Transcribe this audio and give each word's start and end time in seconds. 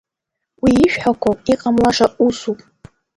Уи 0.61 0.71
ишәҳәақәо 0.85 1.31
иҟамлаша 1.53 2.07
усуп… 2.25 2.59